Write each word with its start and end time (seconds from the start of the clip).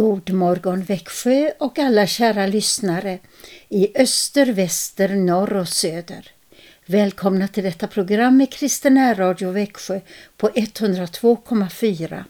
God 0.00 0.30
morgon 0.30 0.82
Växjö 0.82 1.50
och 1.58 1.78
alla 1.78 2.06
kära 2.06 2.46
lyssnare 2.46 3.18
i 3.68 3.98
öster, 3.98 4.46
väster, 4.46 5.08
norr 5.08 5.56
och 5.56 5.68
söder. 5.68 6.30
Välkomna 6.86 7.48
till 7.48 7.64
detta 7.64 7.86
program 7.86 8.36
med 8.36 8.52
Kristen 8.52 9.14
Radio 9.14 9.50
Växjö 9.50 10.00
på 10.36 10.48
102,4 10.48 12.24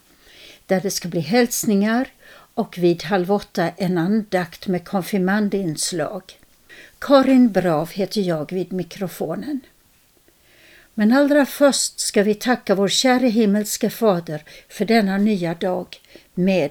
där 0.67 0.81
det 0.81 0.91
ska 0.91 1.09
bli 1.09 1.21
hälsningar 1.21 2.09
och 2.55 2.79
vid 2.79 3.03
halv 3.03 3.33
åtta 3.33 3.71
en 3.77 3.99
andakt 3.99 4.67
med 4.67 4.85
konfirmandinslag. 4.85 6.23
Karin 6.99 7.53
Brav 7.53 7.91
heter 7.91 8.21
jag 8.21 8.53
vid 8.53 8.73
mikrofonen. 8.73 9.61
Men 10.95 11.13
allra 11.13 11.47
först 11.47 12.01
ska 12.01 12.23
vi 12.23 12.35
tacka 12.35 12.75
vår 12.75 12.89
käre 12.89 13.27
himmelske 13.27 13.91
Fader 13.91 14.45
för 14.69 14.85
denna 14.85 15.19
nya 15.19 15.55
dag 15.55 16.01
med 16.35 16.71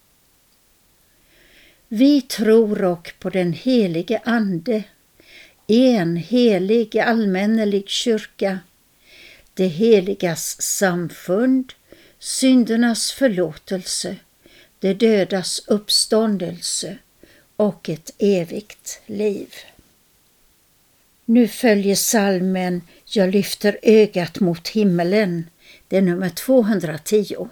Vi 1.93 2.21
tror 2.21 2.83
och 2.83 3.13
på 3.19 3.29
den 3.29 3.53
helige 3.53 4.21
Ande, 4.23 4.83
en 5.67 6.15
helig 6.15 6.99
allmännelig 6.99 7.89
kyrka, 7.89 8.59
det 9.53 9.67
heligas 9.67 10.61
samfund, 10.61 11.73
syndernas 12.19 13.11
förlåtelse, 13.11 14.15
det 14.79 14.93
dödas 14.93 15.61
uppståndelse 15.67 16.97
och 17.55 17.89
ett 17.89 18.11
evigt 18.17 19.01
liv. 19.05 19.53
Nu 21.25 21.47
följer 21.47 21.95
salmen 21.95 22.81
Jag 23.05 23.31
lyfter 23.31 23.79
ögat 23.81 24.39
mot 24.39 24.67
himmelen. 24.67 25.49
Det 25.87 25.97
är 25.97 26.01
nummer 26.01 26.29
210. 26.29 27.49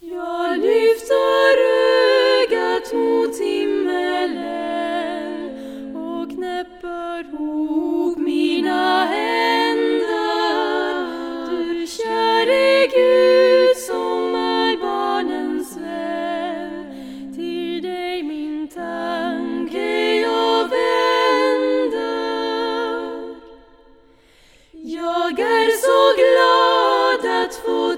Jag 0.00 0.58
lyfter 0.58 1.75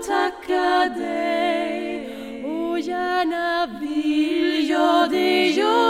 tacka 0.09 0.89
dig. 0.97 2.09
Och 2.45 2.81
gärna 2.81 3.79
vill 3.81 4.71
jag 4.71 5.11
det 5.11 5.47
göra. 5.47 5.88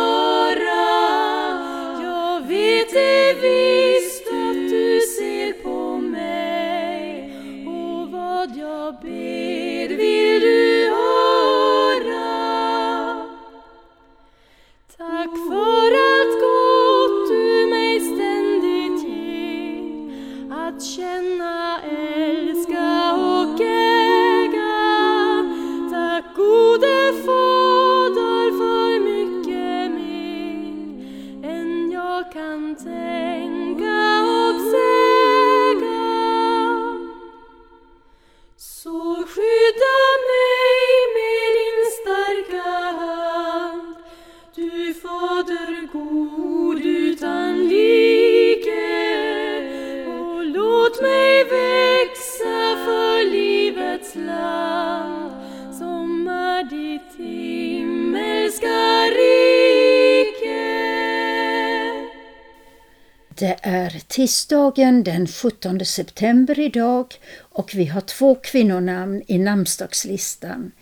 Det 63.39 63.57
är 63.63 64.03
tisdagen 64.09 65.05
den 65.05 65.27
17 65.27 65.85
september 65.85 66.59
idag 66.59 67.15
och 67.39 67.75
vi 67.75 67.85
har 67.85 68.01
två 68.01 68.35
kvinnonamn 68.35 69.23
i 69.27 69.39
namnsdagslistan. 69.39 70.73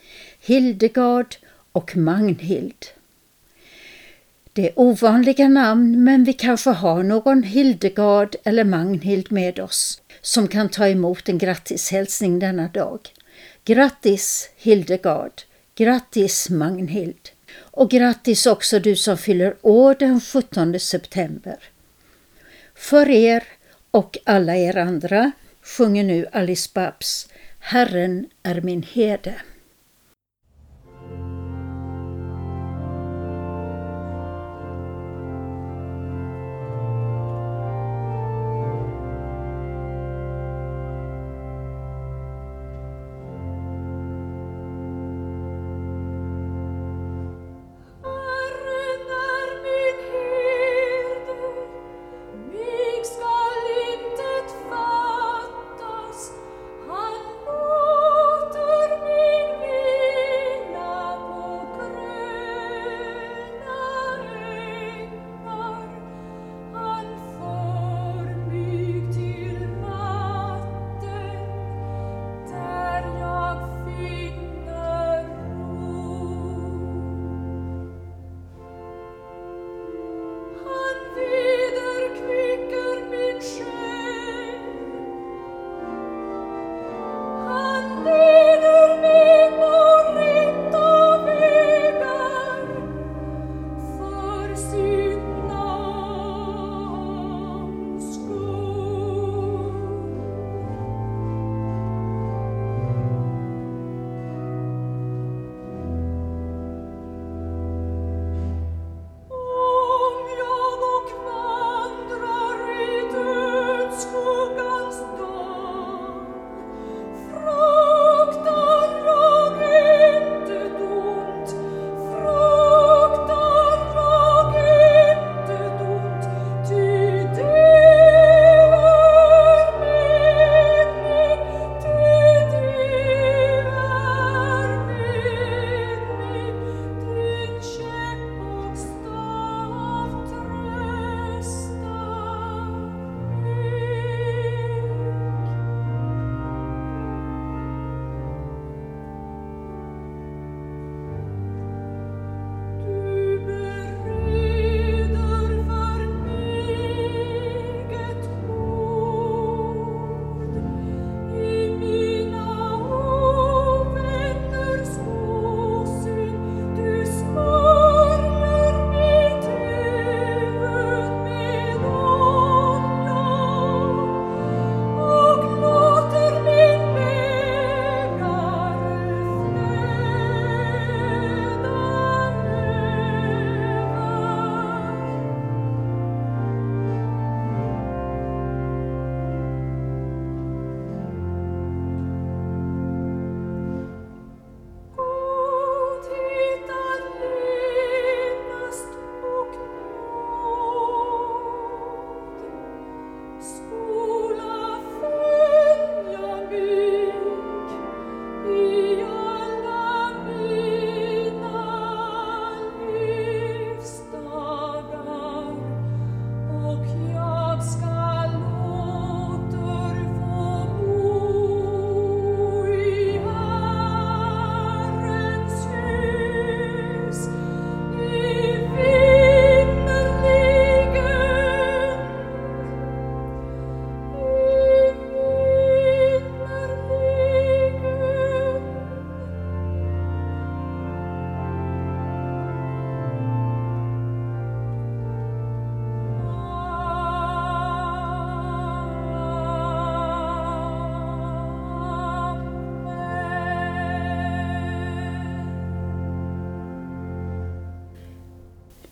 Hildegard 0.41 1.37
och 1.73 1.97
Magnhild. 1.97 2.87
Det 4.53 4.69
är 4.69 4.73
ovanliga 4.77 5.49
namn 5.49 6.05
men 6.05 6.25
vi 6.25 6.33
kanske 6.33 6.71
har 6.71 7.03
någon 7.03 7.43
Hildegard 7.43 8.37
eller 8.45 8.65
Magnhild 8.65 9.33
med 9.33 9.61
oss 9.61 10.03
som 10.21 10.49
kan 10.49 10.69
ta 10.69 10.89
emot 10.89 11.29
en 11.29 11.39
grattishälsning 11.39 12.39
denna 12.39 12.69
dag. 12.69 13.01
Grattis 13.65 14.51
Hildegard! 14.57 15.43
Grattis 15.75 16.51
Magnhild! 16.51 17.31
Och 17.59 17.91
grattis 17.91 18.47
också 18.47 18.79
du 18.79 18.97
som 18.97 19.19
fyller 19.19 19.57
år 19.63 19.97
den 19.99 20.21
17 20.21 20.81
september. 20.81 21.57
För 22.77 23.11
er 23.11 23.43
och 23.91 24.19
alla 24.25 24.57
er 24.57 24.77
andra 24.77 25.33
sjunger 25.63 26.05
nu 26.05 26.27
Alice 26.33 26.71
Babs 26.75 27.29
Herren 27.59 28.27
är 28.43 28.61
min 28.61 28.83
herde. 28.83 29.35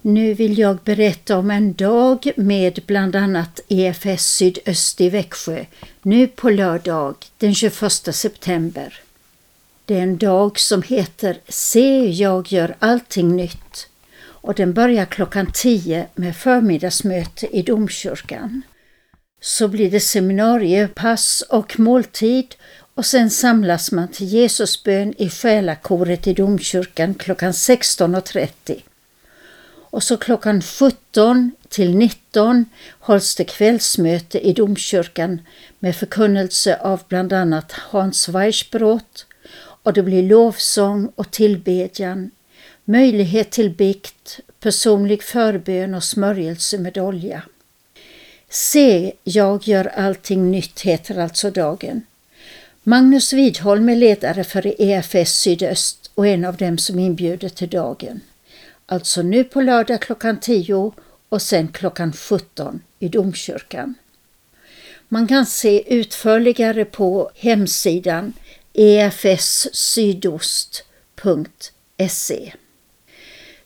Nu 0.07 0.35
vill 0.35 0.59
jag 0.59 0.77
berätta 0.77 1.39
om 1.39 1.51
en 1.51 1.73
dag 1.73 2.33
med 2.37 2.81
bland 2.87 3.17
annat 3.17 3.61
EFS 3.69 4.27
Sydöst 4.27 5.01
i 5.01 5.11
Växjö, 5.11 5.65
nu 6.03 6.27
på 6.27 6.51
lördag 6.51 7.15
den 7.39 7.55
21 7.55 7.93
september. 8.15 9.01
Det 9.85 9.95
är 9.95 10.03
en 10.03 10.17
dag 10.17 10.59
som 10.59 10.83
heter 10.83 11.39
Se, 11.49 12.07
jag 12.11 12.53
gör 12.53 12.77
allting 12.79 13.37
nytt 13.37 13.89
och 14.23 14.55
den 14.55 14.73
börjar 14.73 15.05
klockan 15.05 15.53
10 15.55 16.07
med 16.15 16.37
förmiddagsmöte 16.37 17.57
i 17.57 17.63
domkyrkan. 17.63 18.63
Så 19.41 19.69
blir 19.69 19.91
det 19.91 20.01
seminariepass 20.01 21.45
och 21.49 21.79
måltid 21.81 22.55
och 22.95 23.07
sen 23.07 23.31
samlas 23.31 23.93
man 23.93 24.09
till 24.09 24.33
Jesusbön 24.33 25.15
i 25.19 25.31
själakoret 25.31 26.27
i 26.27 26.33
domkyrkan 26.33 27.15
klockan 27.15 27.53
16.30. 27.53 28.83
Och 29.95 30.03
så 30.03 30.17
klockan 30.17 30.63
17 30.63 31.53
till 31.69 31.97
19 31.97 32.65
hålls 33.01 33.35
det 33.35 33.45
kvällsmöte 33.45 34.47
i 34.47 34.53
domkyrkan 34.53 35.41
med 35.79 35.97
förkunnelse 35.97 36.77
av 36.77 37.01
bland 37.09 37.33
annat 37.33 37.73
Hans 37.73 38.29
Weissbrot 38.29 39.27
och 39.83 39.93
det 39.93 40.03
blir 40.03 40.23
lovsång 40.23 41.13
och 41.15 41.31
tillbedjan, 41.31 42.31
möjlighet 42.85 43.51
till 43.51 43.71
bikt, 43.71 44.41
personlig 44.61 45.23
förbön 45.23 45.95
och 45.95 46.05
smörjelse 46.05 46.79
med 46.79 46.99
olja. 46.99 47.43
Se, 48.49 49.13
jag 49.25 49.69
gör 49.69 49.87
allting 49.87 50.51
nytt 50.51 50.81
heter 50.81 51.19
alltså 51.19 51.51
dagen. 51.51 52.03
Magnus 52.83 53.33
Widholm 53.33 53.89
är 53.89 53.97
ledare 53.97 54.45
för 54.45 54.83
EFS 54.83 55.41
Sydöst 55.41 56.11
och 56.15 56.27
en 56.27 56.45
av 56.45 56.57
dem 56.57 56.79
som 56.79 56.99
inbjuder 56.99 57.49
till 57.49 57.69
dagen. 57.69 58.21
Alltså 58.87 59.23
nu 59.23 59.45
på 59.45 59.61
lördag 59.61 60.03
klockan 60.03 60.41
10 60.41 60.93
och 61.29 61.43
sen 61.43 61.69
klockan 61.69 62.13
17 62.13 62.81
i 62.99 63.09
domkyrkan. 63.09 63.95
Man 65.09 65.29
kan 65.29 65.47
se 65.47 65.95
utförligare 65.95 66.85
på 66.85 67.31
hemsidan 67.35 68.33
efssydost.se. 68.73 70.53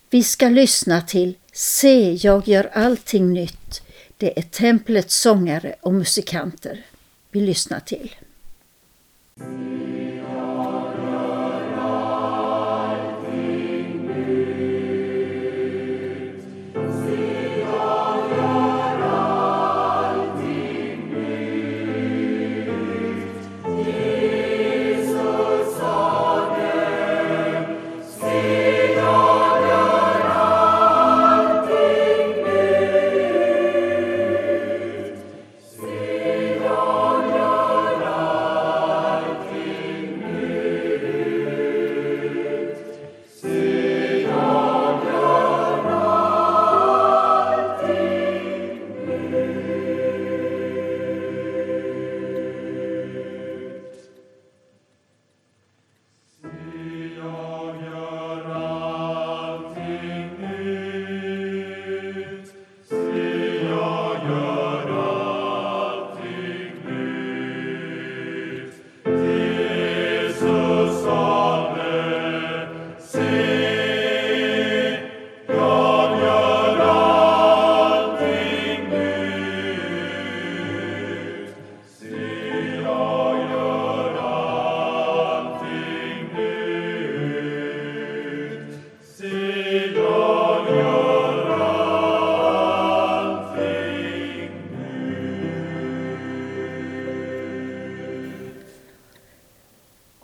Vi 0.09 0.23
ska 0.23 0.49
lyssna 0.49 1.01
till 1.01 1.35
Se, 1.53 2.13
jag 2.13 2.47
gör 2.47 2.69
allting 2.73 3.33
nytt. 3.33 3.81
Det 4.17 4.39
är 4.39 4.43
templets 4.43 5.15
sångare 5.15 5.75
och 5.81 5.93
musikanter 5.93 6.85
vi 7.31 7.41
lyssnar 7.41 7.79
till. 7.79 8.15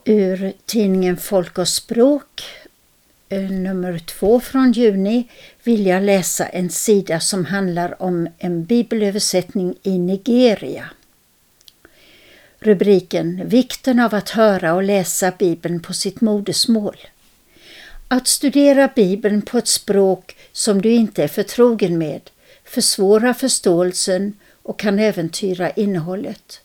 Ur 0.06 0.54
tidningen 0.66 1.18
Folk 1.18 1.58
och 1.58 1.68
språk 1.68 2.44
eh, 3.30 3.50
nummer 3.50 4.00
två 4.00 4.40
från 4.40 4.72
juni 4.72 5.30
vill 5.64 5.86
jag 5.86 6.04
läsa 6.04 6.46
en 6.46 6.70
sida 6.70 7.20
som 7.20 7.46
handlar 7.46 8.02
om 8.02 8.28
en 8.38 8.66
bibelöversättning 8.66 9.76
i 9.84 9.98
Nigeria. 10.00 10.90
Rubriken 12.60 13.42
Vikten 13.50 14.00
av 14.00 14.16
att 14.16 14.30
höra 14.30 14.74
och 14.74 14.84
läsa 14.84 15.32
Bibeln 15.40 15.80
på 15.80 15.94
sitt 15.94 16.22
modersmål. 16.22 16.98
Att 18.08 18.28
studera 18.28 18.90
Bibeln 18.96 19.42
på 19.42 19.58
ett 19.58 19.68
språk 19.68 20.36
som 20.52 20.82
du 20.82 20.92
inte 20.92 21.24
är 21.24 21.28
förtrogen 21.28 21.98
med 21.98 22.22
försvårar 22.64 23.34
förståelsen 23.34 24.34
och 24.64 24.80
kan 24.80 25.00
äventyra 25.00 25.72
innehållet. 25.72 26.62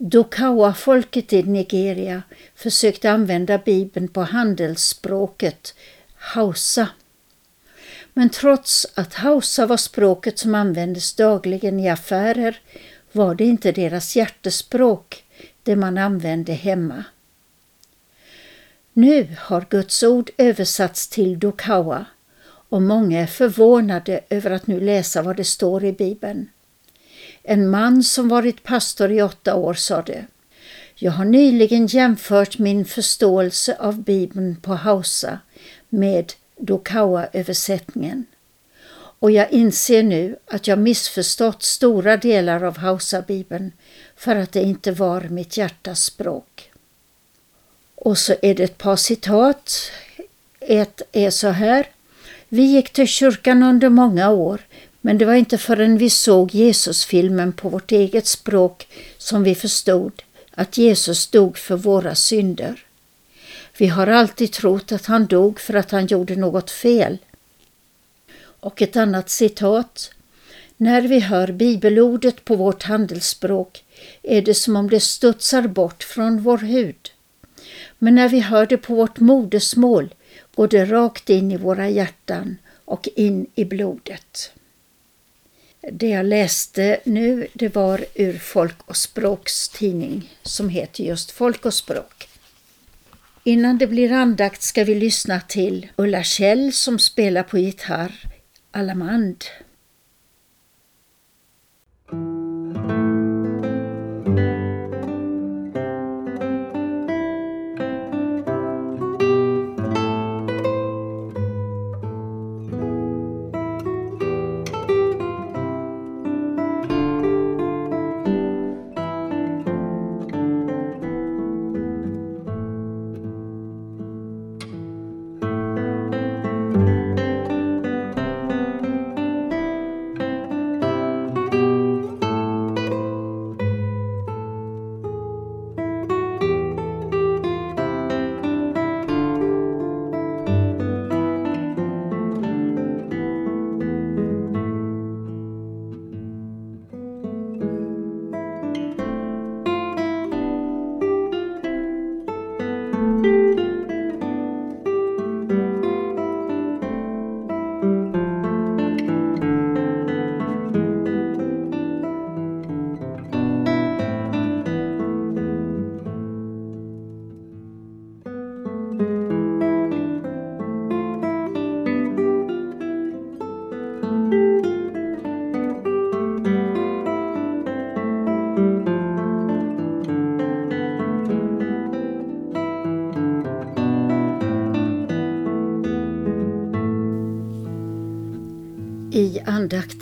Dokawa-folket 0.00 1.32
i 1.32 1.42
Nigeria 1.42 2.22
försökte 2.54 3.10
använda 3.10 3.58
Bibeln 3.58 4.08
på 4.08 4.22
handelsspråket 4.22 5.74
hausa. 6.14 6.88
Men 8.12 8.30
trots 8.30 8.86
att 8.94 9.14
hausa 9.14 9.66
var 9.66 9.76
språket 9.76 10.38
som 10.38 10.54
användes 10.54 11.14
dagligen 11.14 11.80
i 11.80 11.88
affärer 11.88 12.60
var 13.12 13.34
det 13.34 13.44
inte 13.44 13.72
deras 13.72 14.16
hjärtespråk, 14.16 15.24
det 15.62 15.76
man 15.76 15.98
använde 15.98 16.52
hemma. 16.52 17.04
Nu 18.92 19.36
har 19.38 19.66
Guds 19.70 20.02
ord 20.02 20.30
översatts 20.36 21.08
till 21.08 21.38
Dokawa 21.38 22.06
och 22.68 22.82
många 22.82 23.20
är 23.20 23.26
förvånade 23.26 24.20
över 24.30 24.50
att 24.50 24.66
nu 24.66 24.80
läsa 24.80 25.22
vad 25.22 25.36
det 25.36 25.44
står 25.44 25.84
i 25.84 25.92
Bibeln. 25.92 26.48
En 27.50 27.70
man 27.70 28.02
som 28.02 28.28
varit 28.28 28.62
pastor 28.62 29.12
i 29.12 29.22
åtta 29.22 29.54
år 29.54 29.74
sade 29.74 30.26
Jag 30.94 31.12
har 31.12 31.24
nyligen 31.24 31.86
jämfört 31.86 32.58
min 32.58 32.84
förståelse 32.84 33.76
av 33.80 34.02
Bibeln 34.02 34.56
på 34.56 34.74
hausa 34.74 35.38
med 35.88 36.32
Dokawa-översättningen 36.56 38.26
och 39.20 39.30
jag 39.30 39.50
inser 39.50 40.02
nu 40.02 40.36
att 40.46 40.66
jag 40.66 40.78
missförstått 40.78 41.62
stora 41.62 42.16
delar 42.16 42.64
av 42.64 42.76
Hausa-bibeln 42.76 43.72
för 44.16 44.36
att 44.36 44.52
det 44.52 44.62
inte 44.62 44.92
var 44.92 45.20
mitt 45.20 45.56
hjärtas 45.56 46.02
språk. 46.02 46.70
Och 47.94 48.18
så 48.18 48.34
är 48.42 48.54
det 48.54 48.62
ett 48.62 48.78
par 48.78 48.96
citat. 48.96 49.90
Ett 50.60 51.02
är 51.12 51.30
så 51.30 51.48
här. 51.48 51.86
Vi 52.48 52.62
gick 52.62 52.92
till 52.92 53.08
kyrkan 53.08 53.62
under 53.62 53.88
många 53.88 54.30
år 54.30 54.60
men 55.00 55.18
det 55.18 55.24
var 55.24 55.34
inte 55.34 55.58
förrän 55.58 55.98
vi 55.98 56.10
såg 56.10 56.54
Jesusfilmen 56.54 57.52
på 57.52 57.68
vårt 57.68 57.92
eget 57.92 58.26
språk 58.26 58.88
som 59.18 59.42
vi 59.42 59.54
förstod 59.54 60.22
att 60.50 60.78
Jesus 60.78 61.26
dog 61.26 61.58
för 61.58 61.76
våra 61.76 62.14
synder. 62.14 62.84
Vi 63.78 63.86
har 63.86 64.06
alltid 64.06 64.52
trott 64.52 64.92
att 64.92 65.06
han 65.06 65.26
dog 65.26 65.60
för 65.60 65.74
att 65.74 65.90
han 65.90 66.06
gjorde 66.06 66.36
något 66.36 66.70
fel. 66.70 67.18
Och 68.40 68.82
ett 68.82 68.96
annat 68.96 69.30
citat. 69.30 70.10
När 70.76 71.02
vi 71.02 71.20
hör 71.20 71.52
bibelordet 71.52 72.44
på 72.44 72.56
vårt 72.56 72.82
handelsspråk 72.82 73.84
är 74.22 74.42
det 74.42 74.54
som 74.54 74.76
om 74.76 74.90
det 74.90 75.00
studsar 75.00 75.62
bort 75.62 76.02
från 76.02 76.42
vår 76.42 76.58
hud. 76.58 77.10
Men 77.98 78.14
när 78.14 78.28
vi 78.28 78.40
hör 78.40 78.66
det 78.66 78.76
på 78.76 78.94
vårt 78.94 79.20
modersmål 79.20 80.14
går 80.54 80.68
det 80.68 80.84
rakt 80.84 81.30
in 81.30 81.52
i 81.52 81.56
våra 81.56 81.88
hjärtan 81.88 82.56
och 82.84 83.08
in 83.16 83.46
i 83.54 83.64
blodet. 83.64 84.52
Det 85.92 86.08
jag 86.08 86.26
läste 86.26 87.00
nu 87.04 87.46
det 87.52 87.74
var 87.74 88.04
ur 88.14 88.38
Folk 88.38 88.76
och 88.84 88.96
språks 88.96 89.68
tidning 89.68 90.34
som 90.42 90.68
heter 90.68 91.04
just 91.04 91.30
Folk 91.30 91.64
och 91.66 91.74
språk. 91.74 92.28
Innan 93.44 93.78
det 93.78 93.86
blir 93.86 94.12
andakt 94.12 94.62
ska 94.62 94.84
vi 94.84 94.94
lyssna 94.94 95.40
till 95.40 95.88
Ulla 95.96 96.22
Kjell 96.22 96.72
som 96.72 96.98
spelar 96.98 97.42
på 97.42 97.58
gitarr, 97.58 98.12
Alamand. 98.70 99.44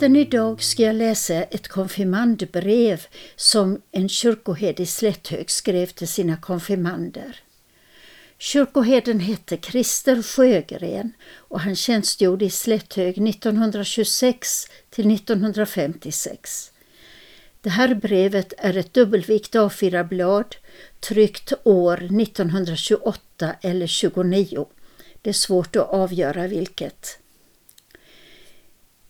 Även 0.07 0.15
idag 0.15 0.63
ska 0.63 0.83
jag 0.83 0.95
läsa 0.95 1.33
ett 1.33 1.67
konfirmandbrev 1.67 3.05
som 3.35 3.81
en 3.91 4.09
kyrkoherde 4.09 4.83
i 4.83 4.85
Slätthög 4.85 5.51
skrev 5.51 5.85
till 5.85 6.07
sina 6.07 6.37
konfirmander. 6.37 7.39
Kyrkoherden 8.37 9.19
hette 9.19 9.57
Christer 9.57 10.21
Sjögren 10.21 11.13
och 11.35 11.59
han 11.59 11.75
tjänstgjorde 11.75 12.45
i 12.45 12.49
Slätthög 12.49 13.27
1926 13.29 14.67
till 14.89 15.11
1956. 15.11 16.71
Det 17.61 17.69
här 17.69 17.95
brevet 17.95 18.53
är 18.57 18.77
ett 18.77 18.93
dubbelvikt 18.93 19.55
A4-blad 19.55 20.55
tryckt 20.99 21.53
år 21.63 21.97
1928 22.21 23.55
eller 23.61 23.87
29. 23.87 24.67
Det 25.21 25.29
är 25.29 25.33
svårt 25.33 25.75
att 25.75 25.89
avgöra 25.89 26.47
vilket. 26.47 27.19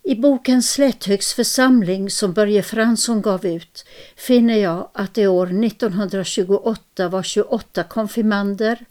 I 0.08 0.16
boken 0.16 0.64
Slätthögs 0.64 1.34
församling 1.34 2.10
som 2.10 2.34
Börje 2.34 2.64
Fransson 2.64 3.22
gav 3.22 3.46
ut 3.46 3.86
finner 4.16 4.58
jag 4.58 4.90
att 4.94 5.14
det 5.14 5.28
år 5.28 5.66
1928 5.66 7.10
var 7.10 7.24
28 7.24 7.84
konfirmander, 7.84 8.86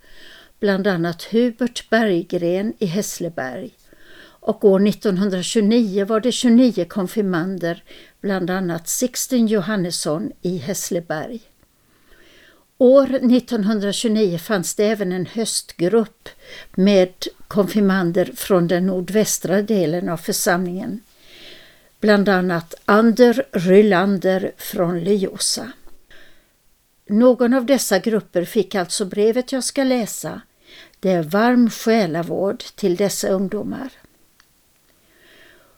bland 0.60 0.86
annat 0.86 1.22
Hubert 1.22 1.90
Berggren 1.90 2.72
i 2.78 2.86
Hässleberg. 2.86 3.70
Och 4.20 4.64
år 4.64 4.88
1929 4.88 6.04
var 6.04 6.20
det 6.20 6.32
29 6.32 6.84
konfirmander, 6.84 7.84
bland 8.20 8.50
annat 8.50 8.88
Sixten 8.88 9.46
Johannesson 9.46 10.32
i 10.42 10.56
Hässleberg. 10.56 11.40
År 12.78 13.14
1929 13.14 14.38
fanns 14.38 14.74
det 14.74 14.84
även 14.84 15.12
en 15.12 15.26
höstgrupp 15.26 16.28
med 16.74 17.12
konfirmander 17.48 18.32
från 18.36 18.68
den 18.68 18.86
nordvästra 18.86 19.62
delen 19.62 20.08
av 20.08 20.16
församlingen. 20.16 21.00
Bland 22.00 22.28
annat 22.28 22.74
Ander 22.84 23.46
Rylander 23.52 24.52
från 24.56 25.00
Lyosa. 25.00 25.72
Någon 27.06 27.54
av 27.54 27.66
dessa 27.66 27.98
grupper 27.98 28.44
fick 28.44 28.74
alltså 28.74 29.04
brevet 29.04 29.52
jag 29.52 29.64
ska 29.64 29.84
läsa. 29.84 30.40
Det 31.00 31.10
är 31.10 31.22
varm 31.22 31.70
själavård 31.70 32.64
till 32.74 32.96
dessa 32.96 33.28
ungdomar. 33.28 33.88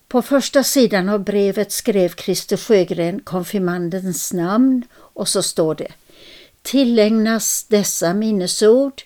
På 0.09 0.23
första 0.23 0.65
sidan 0.65 1.09
av 1.09 1.25
brevet 1.25 1.73
skrev 1.73 2.09
Christer 2.09 2.57
Sjögren 2.57 3.21
konfirmandens 3.21 4.33
namn 4.33 4.83
och 4.93 5.29
så 5.29 5.43
står 5.43 5.75
det 5.75 5.93
tillägnas 6.69 7.65
dessa 7.65 8.15
minnesord 8.15 9.03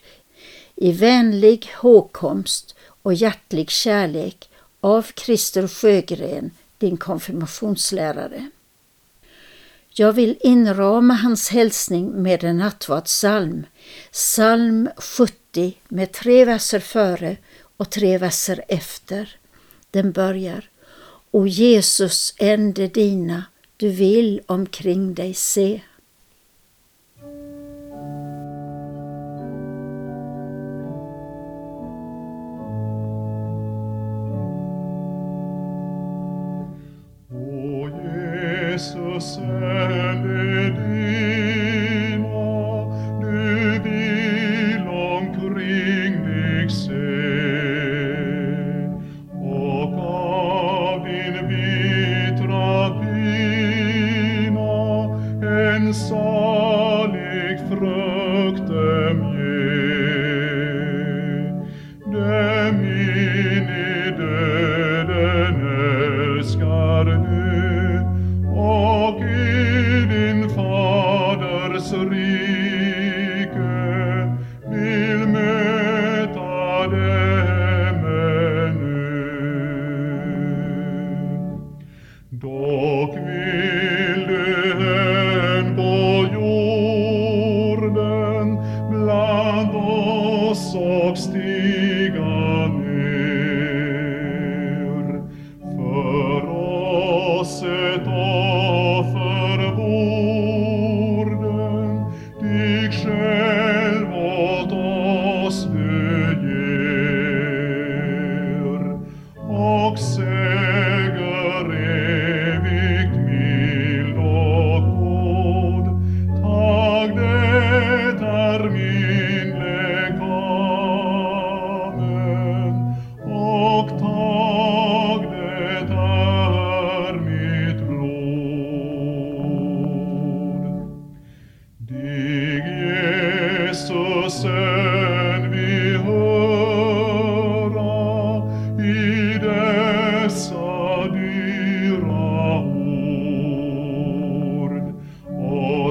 i 0.77 0.93
vänlig 0.93 1.71
hågkomst 1.77 2.75
och 3.03 3.15
hjärtlig 3.15 3.71
kärlek 3.71 4.51
av 4.81 5.07
Christer 5.17 5.69
Sjögren, 5.69 6.51
din 6.79 6.97
konfirmationslärare. 6.97 8.51
Jag 9.91 10.13
vill 10.13 10.37
inrama 10.41 11.15
hans 11.15 11.51
hälsning 11.51 12.11
med 12.11 12.45
en 12.45 12.57
nattvardssalm, 12.57 13.67
psalm 14.13 14.89
70 14.97 15.75
med 15.89 16.13
tre 16.13 16.45
verser 16.45 16.81
före 16.81 17.37
och 17.77 17.91
tre 17.91 18.19
verser 18.19 18.65
efter. 18.69 19.37
Den 19.91 20.13
börjar 20.13 20.69
O 21.31 21.47
Jesus, 21.47 22.35
ände 22.39 22.89
dina, 22.89 23.45
du 23.77 23.89
vill 23.89 24.41
omkring 24.47 25.15
dig 25.15 25.35
se. 25.35 25.81
say. 39.23 40.02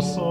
Och 0.02 0.31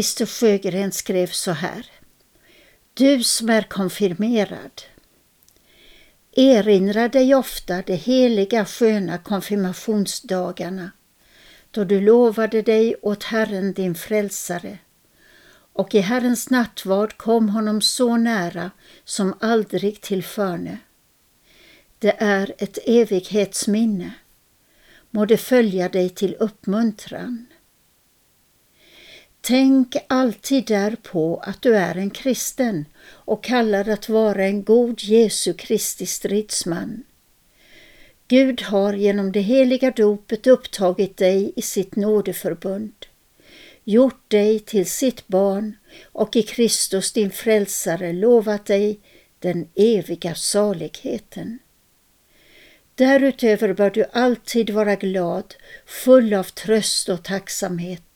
Christer 0.00 0.26
Sjögren 0.26 0.92
skrev 0.92 1.26
så 1.26 1.50
här. 1.50 1.86
Du 2.94 3.22
som 3.22 3.50
är 3.50 3.62
konfirmerad. 3.62 4.82
Erinra 6.36 7.08
dig 7.08 7.34
ofta 7.34 7.82
de 7.82 7.94
heliga 7.94 8.64
sköna 8.64 9.18
konfirmationsdagarna 9.18 10.90
då 11.70 11.84
du 11.84 12.00
lovade 12.00 12.62
dig 12.62 12.96
åt 13.02 13.24
Herren 13.24 13.72
din 13.72 13.94
frälsare 13.94 14.78
och 15.72 15.94
i 15.94 16.00
Herrens 16.00 16.50
nattvard 16.50 17.16
kom 17.16 17.48
honom 17.48 17.80
så 17.80 18.16
nära 18.16 18.70
som 19.04 19.34
aldrig 19.40 20.00
tillförne. 20.00 20.78
Det 21.98 22.14
är 22.18 22.54
ett 22.58 22.78
evighetsminne. 22.86 24.12
Må 25.10 25.26
det 25.26 25.38
följa 25.38 25.88
dig 25.88 26.08
till 26.10 26.34
uppmuntran. 26.34 27.46
Tänk 29.40 29.96
alltid 30.06 30.66
därpå 30.66 31.42
att 31.46 31.62
du 31.62 31.76
är 31.76 31.94
en 31.94 32.10
kristen 32.10 32.84
och 33.06 33.44
kallad 33.44 33.88
att 33.88 34.08
vara 34.08 34.44
en 34.44 34.64
god 34.64 35.02
Jesu 35.02 35.54
Kristi 35.54 36.06
stridsman. 36.06 37.04
Gud 38.28 38.62
har 38.62 38.92
genom 38.92 39.32
det 39.32 39.40
heliga 39.40 39.90
dopet 39.90 40.46
upptagit 40.46 41.16
dig 41.16 41.52
i 41.56 41.62
sitt 41.62 41.96
nådeförbund, 41.96 43.06
gjort 43.84 44.30
dig 44.30 44.58
till 44.58 44.90
sitt 44.90 45.28
barn 45.28 45.76
och 46.12 46.36
i 46.36 46.42
Kristus 46.42 47.12
din 47.12 47.30
frälsare 47.30 48.12
lovat 48.12 48.66
dig 48.66 49.00
den 49.38 49.68
eviga 49.74 50.34
saligheten. 50.34 51.58
Därutöver 52.94 53.72
bör 53.72 53.90
du 53.90 54.04
alltid 54.12 54.70
vara 54.70 54.94
glad, 54.94 55.54
full 55.86 56.34
av 56.34 56.44
tröst 56.44 57.08
och 57.08 57.24
tacksamhet. 57.24 58.09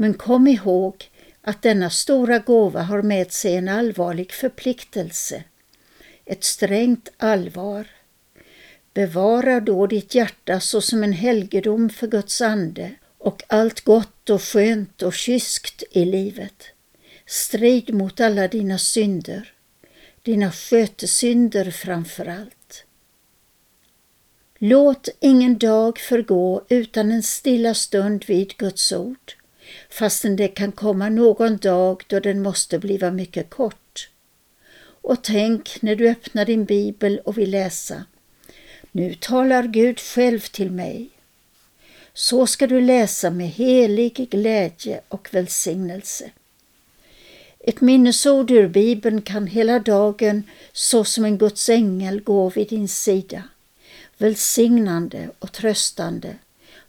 Men 0.00 0.14
kom 0.14 0.46
ihåg 0.46 1.10
att 1.42 1.62
denna 1.62 1.90
stora 1.90 2.38
gåva 2.38 2.82
har 2.82 3.02
med 3.02 3.32
sig 3.32 3.56
en 3.56 3.68
allvarlig 3.68 4.32
förpliktelse, 4.32 5.44
ett 6.24 6.44
strängt 6.44 7.08
allvar. 7.16 7.86
Bevara 8.94 9.60
då 9.60 9.86
ditt 9.86 10.14
hjärta 10.14 10.60
såsom 10.60 11.02
en 11.02 11.12
helgedom 11.12 11.90
för 11.90 12.06
Guds 12.06 12.40
ande 12.40 12.90
och 13.18 13.42
allt 13.46 13.80
gott 13.80 14.30
och 14.30 14.42
skönt 14.42 15.02
och 15.02 15.14
kyskt 15.14 15.82
i 15.90 16.04
livet. 16.04 16.64
Strid 17.26 17.94
mot 17.94 18.20
alla 18.20 18.48
dina 18.48 18.78
synder, 18.78 19.52
dina 20.22 20.52
skötesynder 20.52 21.70
framför 21.70 22.26
allt. 22.26 22.84
Låt 24.58 25.08
ingen 25.20 25.58
dag 25.58 25.98
förgå 25.98 26.64
utan 26.68 27.12
en 27.12 27.22
stilla 27.22 27.74
stund 27.74 28.24
vid 28.26 28.56
Guds 28.56 28.92
ord, 28.92 29.37
fastän 29.90 30.36
det 30.36 30.48
kan 30.48 30.72
komma 30.72 31.08
någon 31.08 31.56
dag 31.56 32.04
då 32.06 32.20
den 32.20 32.42
måste 32.42 32.78
bliva 32.78 33.10
mycket 33.10 33.50
kort. 33.50 34.10
Och 35.02 35.24
tänk 35.24 35.82
när 35.82 35.96
du 35.96 36.08
öppnar 36.08 36.44
din 36.44 36.64
bibel 36.64 37.20
och 37.24 37.38
vill 37.38 37.50
läsa. 37.50 38.04
Nu 38.92 39.14
talar 39.14 39.62
Gud 39.62 40.00
själv 40.00 40.40
till 40.40 40.70
mig. 40.70 41.10
Så 42.14 42.46
ska 42.46 42.66
du 42.66 42.80
läsa 42.80 43.30
med 43.30 43.48
helig 43.48 44.28
glädje 44.30 45.00
och 45.08 45.28
välsignelse. 45.32 46.30
Ett 47.58 47.80
minnesord 47.80 48.50
ur 48.50 48.68
Bibeln 48.68 49.22
kan 49.22 49.46
hela 49.46 49.78
dagen 49.78 50.42
så 50.72 51.04
som 51.04 51.24
en 51.24 51.38
Guds 51.38 51.68
ängel 51.68 52.20
gå 52.20 52.48
vid 52.48 52.68
din 52.68 52.88
sida, 52.88 53.42
välsignande 54.18 55.30
och 55.38 55.52
tröstande, 55.52 56.36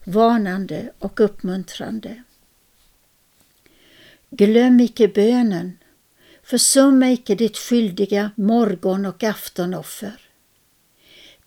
varnande 0.04 0.92
och 1.00 1.20
uppmuntrande. 1.20 2.24
Glöm 4.32 4.80
icke 4.80 5.08
bönen, 5.08 5.78
försumma 6.44 7.12
icke 7.12 7.36
ditt 7.36 7.58
skyldiga 7.58 8.32
morgon 8.36 9.06
och 9.06 9.24
aftonoffer. 9.24 10.22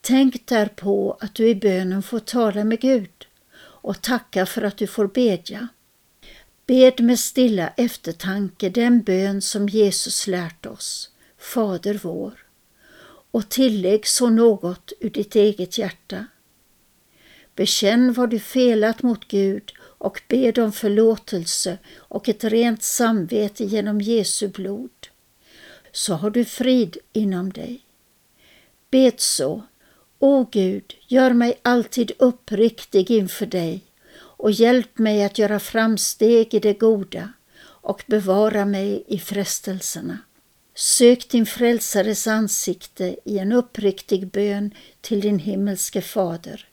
Tänk 0.00 0.46
därpå 0.46 1.16
att 1.20 1.34
du 1.34 1.48
i 1.48 1.54
bönen 1.54 2.02
får 2.02 2.18
tala 2.18 2.64
med 2.64 2.80
Gud 2.80 3.26
och 3.58 4.02
tacka 4.02 4.46
för 4.46 4.62
att 4.62 4.76
du 4.76 4.86
får 4.86 5.06
bedja. 5.06 5.68
Bed 6.66 7.00
med 7.00 7.18
stilla 7.18 7.68
eftertanke 7.68 8.68
den 8.68 9.02
bön 9.02 9.42
som 9.42 9.68
Jesus 9.68 10.26
lärt 10.26 10.66
oss, 10.66 11.10
Fader 11.38 12.00
vår, 12.02 12.32
och 13.30 13.48
tillägg 13.48 14.06
så 14.06 14.30
något 14.30 14.92
ur 15.00 15.10
ditt 15.10 15.34
eget 15.34 15.78
hjärta. 15.78 16.26
Bekänn 17.54 18.12
vad 18.12 18.30
du 18.30 18.38
felat 18.38 19.02
mot 19.02 19.28
Gud 19.28 19.72
och 20.02 20.22
bed 20.28 20.58
om 20.58 20.72
förlåtelse 20.72 21.78
och 21.96 22.28
ett 22.28 22.44
rent 22.44 22.82
samvete 22.82 23.64
genom 23.64 24.00
Jesu 24.00 24.48
blod. 24.48 24.90
Så 25.92 26.14
har 26.14 26.30
du 26.30 26.44
frid 26.44 26.96
inom 27.12 27.52
dig. 27.52 27.80
Bed 28.90 29.20
så, 29.20 29.62
O 30.18 30.48
Gud, 30.52 30.94
gör 31.08 31.32
mig 31.32 31.58
alltid 31.62 32.12
uppriktig 32.18 33.10
inför 33.10 33.46
dig 33.46 33.84
och 34.14 34.50
hjälp 34.50 34.98
mig 34.98 35.24
att 35.24 35.38
göra 35.38 35.60
framsteg 35.60 36.54
i 36.54 36.58
det 36.58 36.74
goda 36.74 37.32
och 37.64 38.04
bevara 38.06 38.64
mig 38.64 39.04
i 39.06 39.18
frestelserna. 39.18 40.18
Sök 40.74 41.28
din 41.28 41.46
frälsares 41.46 42.26
ansikte 42.26 43.16
i 43.24 43.38
en 43.38 43.52
uppriktig 43.52 44.26
bön 44.26 44.74
till 45.00 45.20
din 45.20 45.38
himmelske 45.38 46.02
fader, 46.02 46.68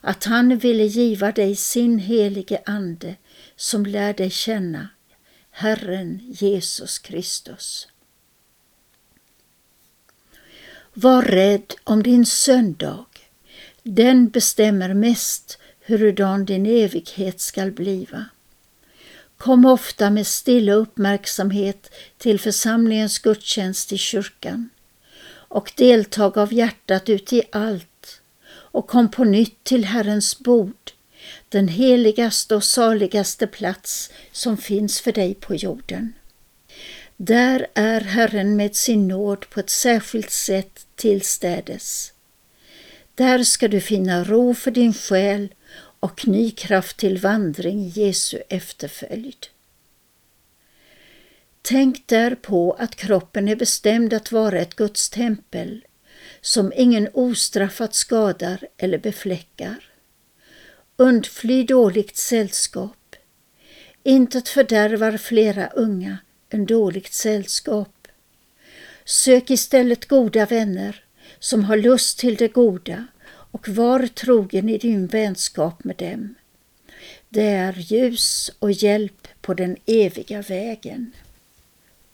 att 0.00 0.24
han 0.24 0.58
ville 0.58 0.84
giva 0.84 1.32
dig 1.32 1.56
sin 1.56 1.98
helige 1.98 2.60
Ande 2.66 3.16
som 3.56 3.86
lär 3.86 4.14
dig 4.14 4.30
känna 4.30 4.88
Herren 5.50 6.20
Jesus 6.24 6.98
Kristus. 6.98 7.88
Var 10.94 11.22
rädd 11.22 11.74
om 11.84 12.02
din 12.02 12.26
söndag. 12.26 13.06
Den 13.82 14.28
bestämmer 14.28 14.94
mest 14.94 15.58
hurudan 15.80 16.44
din 16.44 16.66
evighet 16.66 17.40
skall 17.40 17.70
bliva. 17.70 18.24
Kom 19.36 19.64
ofta 19.64 20.10
med 20.10 20.26
stilla 20.26 20.72
uppmärksamhet 20.72 21.94
till 22.18 22.40
församlingens 22.40 23.18
gudstjänst 23.18 23.92
i 23.92 23.98
kyrkan 23.98 24.70
och 25.32 25.72
deltag 25.76 26.38
av 26.38 26.52
hjärtat 26.52 27.08
uti 27.08 27.42
allt 27.52 27.89
och 28.72 28.88
kom 28.88 29.10
på 29.10 29.24
nytt 29.24 29.64
till 29.64 29.84
Herrens 29.84 30.38
bord, 30.38 30.92
den 31.48 31.68
heligaste 31.68 32.54
och 32.54 32.64
saligaste 32.64 33.46
plats 33.46 34.10
som 34.32 34.56
finns 34.56 35.00
för 35.00 35.12
dig 35.12 35.34
på 35.34 35.54
jorden. 35.54 36.12
Där 37.16 37.66
är 37.74 38.00
Herren 38.00 38.56
med 38.56 38.76
sin 38.76 39.08
nåd 39.08 39.50
på 39.50 39.60
ett 39.60 39.70
särskilt 39.70 40.30
sätt 40.30 40.86
tillstädes. 40.94 42.12
Där 43.14 43.44
ska 43.44 43.68
du 43.68 43.80
finna 43.80 44.24
ro 44.24 44.54
för 44.54 44.70
din 44.70 44.94
själ 44.94 45.54
och 46.00 46.28
ny 46.28 46.50
kraft 46.50 46.96
till 46.96 47.18
vandring 47.18 47.80
i 47.80 47.88
Jesu 47.88 48.38
efterföljd. 48.48 49.46
Tänk 51.62 52.06
därpå 52.06 52.76
att 52.78 52.96
kroppen 52.96 53.48
är 53.48 53.56
bestämd 53.56 54.12
att 54.12 54.32
vara 54.32 54.60
ett 54.60 54.74
Guds 54.74 55.10
tempel 55.10 55.84
som 56.40 56.72
ingen 56.76 57.08
ostraffat 57.12 57.94
skadar 57.94 58.66
eller 58.76 58.98
befläckar. 58.98 59.84
Undfly 60.96 61.64
dåligt 61.64 62.16
sällskap. 62.16 63.16
Intet 64.02 64.48
fördärvar 64.48 65.16
flera 65.16 65.66
unga 65.66 66.18
än 66.50 66.66
dåligt 66.66 67.12
sällskap. 67.12 68.08
Sök 69.04 69.50
istället 69.50 70.08
goda 70.08 70.46
vänner 70.46 71.04
som 71.38 71.64
har 71.64 71.76
lust 71.76 72.18
till 72.18 72.36
det 72.36 72.48
goda 72.48 73.06
och 73.26 73.68
var 73.68 74.06
trogen 74.06 74.68
i 74.68 74.78
din 74.78 75.06
vänskap 75.06 75.84
med 75.84 75.96
dem. 75.96 76.34
Det 77.28 77.46
är 77.46 77.72
ljus 77.72 78.50
och 78.58 78.72
hjälp 78.72 79.28
på 79.40 79.54
den 79.54 79.76
eviga 79.86 80.42
vägen. 80.42 81.12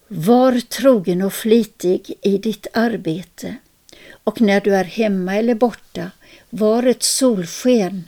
Var 0.09 0.61
trogen 0.61 1.23
och 1.23 1.33
flitig 1.33 2.15
i 2.23 2.39
ditt 2.39 2.67
arbete 2.73 3.57
och 4.27 4.41
när 4.41 4.61
du 4.61 4.75
är 4.75 4.85
hemma 4.85 5.37
eller 5.37 5.55
borta, 5.55 6.11
var 6.51 6.83
ett 6.83 7.03
solsken 7.03 8.05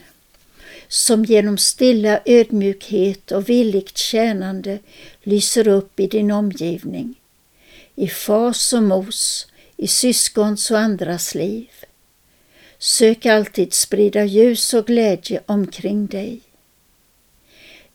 som 0.89 1.25
genom 1.25 1.59
stilla 1.59 2.21
ödmjukhet 2.25 3.33
och 3.33 3.49
villigt 3.49 3.99
tjänande 3.99 4.79
lyser 5.23 5.69
upp 5.69 6.01
i 6.01 6.07
din 6.07 6.31
omgivning, 6.31 7.15
i 7.95 8.09
fas 8.09 8.73
och 8.73 8.83
mos, 8.83 9.47
i 9.77 9.87
syskons 9.87 10.71
och 10.71 10.79
andras 10.79 11.35
liv. 11.35 11.71
Sök 12.79 13.27
alltid 13.27 13.73
sprida 13.73 14.25
ljus 14.25 14.75
och 14.75 14.87
glädje 14.87 15.41
omkring 15.47 16.07
dig. 16.07 16.41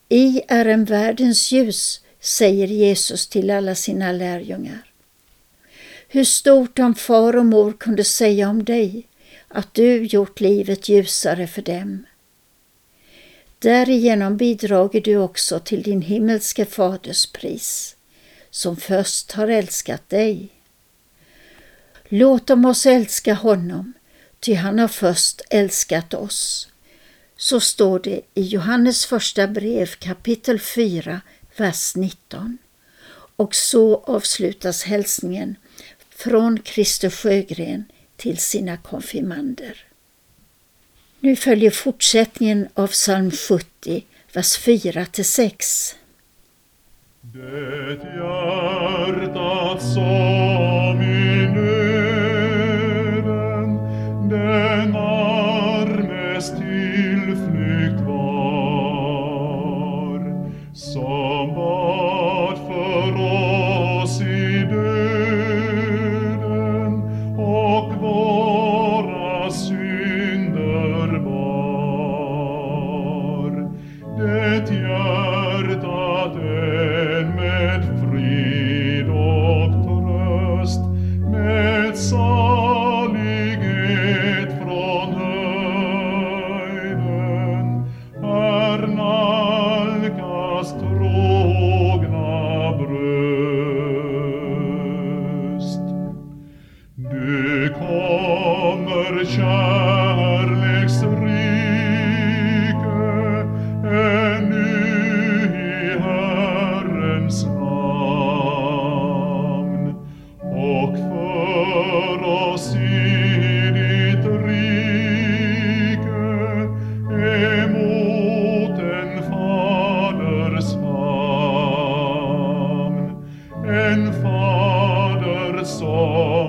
I 0.10 0.42
är 0.48 0.66
en 0.66 0.86
världens 0.86 1.52
ljus, 1.52 2.02
säger 2.20 2.68
Jesus 2.68 3.28
till 3.28 3.50
alla 3.50 3.76
sina 3.76 4.12
lärjungar. 4.12 4.93
Hur 6.14 6.24
stort 6.24 6.80
han 6.80 6.96
far 6.96 7.36
och 7.36 7.46
mor 7.46 7.74
kunde 7.74 8.04
säga 8.04 8.50
om 8.50 8.64
dig 8.64 9.08
att 9.48 9.74
du 9.74 10.06
gjort 10.06 10.40
livet 10.40 10.90
ljusare 10.90 11.48
för 11.48 11.62
dem. 11.62 12.06
Därigenom 13.60 14.38
bidrager 14.38 15.02
du 15.02 15.18
också 15.18 15.60
till 15.60 15.84
din 15.84 16.02
himmelske 16.02 16.66
faders 16.66 17.26
pris, 17.26 17.96
som 18.50 18.78
först 18.78 19.32
har 19.32 19.48
älskat 19.48 20.10
dig. 20.10 20.50
Låt 22.04 22.50
om 22.50 22.66
oss 22.66 22.86
älska 22.86 23.34
honom, 23.34 23.94
ty 24.40 24.54
han 24.54 24.80
har 24.80 24.88
först 24.88 25.42
älskat 25.50 26.14
oss. 26.14 26.70
Så 27.38 27.60
står 27.60 28.00
det 28.00 28.22
i 28.34 28.42
Johannes 28.42 29.06
första 29.06 29.48
brev 29.48 29.88
kapitel 29.88 30.60
4, 30.60 31.22
vers 31.58 31.96
19. 31.96 32.58
Och 33.36 33.56
så 33.56 33.96
avslutas 33.96 34.84
hälsningen 34.84 35.56
från 36.24 36.60
Christer 36.64 37.10
Sjögren 37.10 37.86
till 38.16 38.38
sina 38.38 38.78
konfirmander. 38.78 39.78
Nu 41.20 41.36
följer 41.36 41.72
fortsättningen 41.72 42.68
av 42.74 42.88
psalm 42.88 43.32
70, 43.32 44.06
vers 44.34 44.58
4 44.58 45.06
till 45.06 45.26
6. 45.26 45.96
Det 47.22 47.40
hjärtat 48.16 49.82
som 49.82 50.73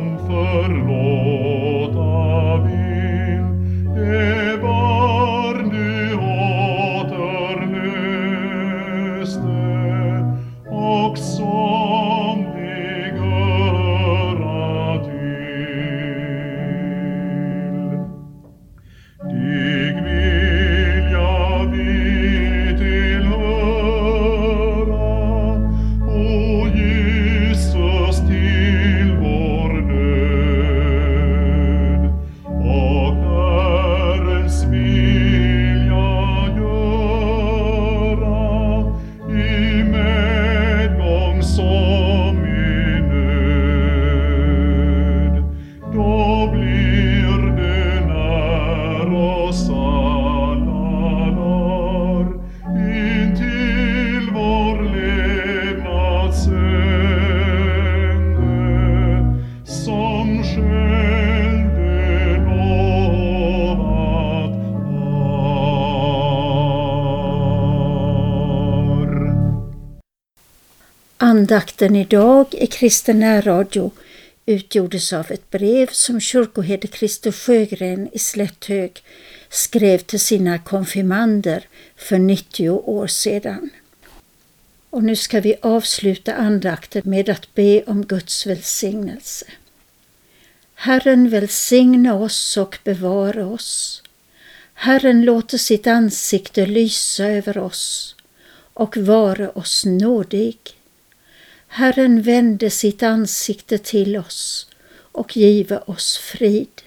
som 0.05 0.85
Andakten 71.45 71.97
idag 71.97 72.47
i 72.55 72.67
Kristen 72.67 73.21
närradio 73.21 73.91
utgjordes 74.47 75.13
av 75.13 75.33
ett 75.33 75.51
brev 75.51 75.87
som 75.93 76.21
kyrkoherde 76.21 76.89
Christer 76.89 77.33
Sjögren 77.33 78.09
i 78.13 78.19
Slätthög 78.19 79.03
skrev 79.49 79.99
till 79.99 80.21
sina 80.21 80.59
konfirmander 80.59 81.69
för 81.97 82.19
90 82.19 82.71
år 82.71 83.07
sedan. 83.07 83.71
Och 84.91 85.05
nu 85.05 85.17
ska 85.17 85.41
vi 85.41 85.55
avsluta 85.63 86.35
andakten 86.35 87.03
med 87.05 87.29
att 87.29 87.55
be 87.55 87.83
om 87.83 88.07
Guds 88.07 88.47
välsignelse. 88.47 89.47
Herren 90.75 91.31
välsigna 91.31 92.15
oss 92.15 92.57
och 92.57 92.79
bevara 92.85 93.47
oss. 93.47 94.03
Herren 94.75 95.25
låter 95.25 95.59
sitt 95.59 95.87
ansikte 95.87 96.67
lysa 96.67 97.25
över 97.25 97.59
oss 97.59 98.17
och 98.75 98.97
vara 98.97 99.51
oss 99.51 99.85
nådig. 99.85 100.59
Herren 101.77 102.23
vände 102.23 102.71
sitt 102.71 103.03
ansikte 103.03 103.79
till 103.79 104.17
oss 104.17 104.69
och 104.97 105.37
give 105.37 105.79
oss 105.79 106.17
frid. 106.17 106.83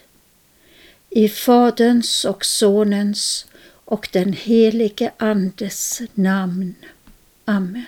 I 1.10 1.30
Faderns 1.30 2.26
och 2.26 2.46
Sonens 2.46 3.46
och 3.86 4.10
den 4.12 4.34
helige 4.34 5.12
Andes 5.18 6.02
namn. 6.14 6.76
Amen. 7.46 7.86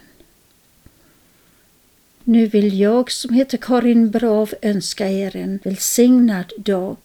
Nu 2.24 2.48
vill 2.48 2.80
jag 2.80 3.12
som 3.12 3.34
heter 3.34 3.58
Karin 3.58 4.12
Brav 4.12 4.54
önska 4.62 5.10
er 5.10 5.36
en 5.36 5.60
välsignad 5.64 6.54
dag 6.58 6.98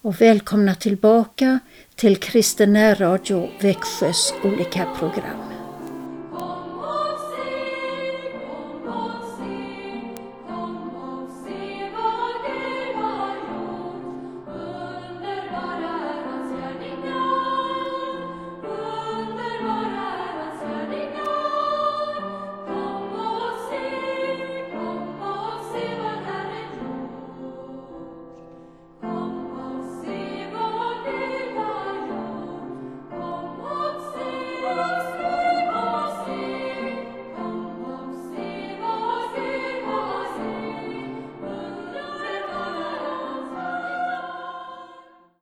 och 0.00 0.20
välkomna 0.20 0.74
tillbaka 0.74 1.58
till 1.94 2.16
Kristen 2.16 2.72
närradio 2.72 3.50
Växjös 3.60 4.32
olika 4.44 4.84
program. 4.98 5.55